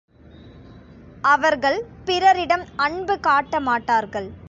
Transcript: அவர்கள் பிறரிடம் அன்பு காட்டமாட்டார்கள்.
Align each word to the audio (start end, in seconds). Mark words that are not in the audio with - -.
அவர்கள் 1.21 1.85
பிறரிடம் 2.05 2.65
அன்பு 2.75 3.19
காட்டமாட்டார்கள். 3.27 4.31